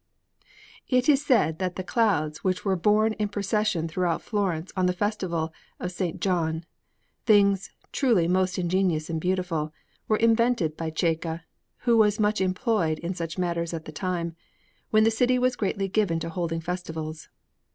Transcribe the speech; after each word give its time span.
It 0.89 1.07
is 1.07 1.23
said 1.23 1.59
that 1.59 1.75
the 1.75 1.83
Clouds 1.83 2.43
which 2.43 2.65
were 2.65 2.75
borne 2.75 3.13
in 3.19 3.29
procession 3.29 3.87
throughout 3.87 4.23
Florence 4.23 4.71
on 4.75 4.87
the 4.87 4.93
festival 4.97 5.53
of 5.79 6.01
S. 6.01 6.13
John 6.17 6.65
things 7.27 7.69
truly 7.91 8.27
most 8.27 8.57
ingenious 8.57 9.11
and 9.11 9.21
beautiful 9.21 9.71
were 10.07 10.17
invented 10.17 10.75
by 10.75 10.89
Cecca, 10.97 11.43
who 11.81 11.97
was 11.97 12.19
much 12.19 12.41
employed 12.41 12.97
in 12.97 13.13
such 13.13 13.37
matters 13.37 13.75
at 13.75 13.85
that 13.85 13.93
time, 13.93 14.35
when 14.89 15.03
the 15.03 15.11
city 15.11 15.37
was 15.37 15.55
greatly 15.55 15.87
given 15.87 16.19
to 16.21 16.29
holding 16.29 16.61
festivals. 16.61 17.29